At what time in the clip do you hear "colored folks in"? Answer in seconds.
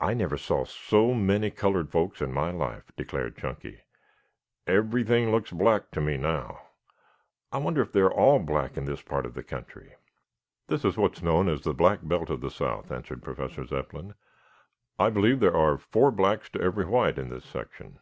1.52-2.32